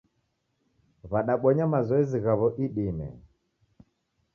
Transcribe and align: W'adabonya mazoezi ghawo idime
W'adabonya 1.11 1.65
mazoezi 1.73 2.17
ghawo 2.23 2.47
idime 2.65 3.07